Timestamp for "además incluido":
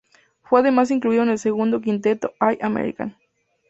0.61-1.21